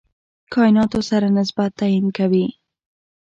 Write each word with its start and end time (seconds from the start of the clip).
کایناتو 0.53 0.99
سره 1.09 1.27
نسبت 1.37 1.69
تعیین 1.79 2.05
کوي. 2.17 2.45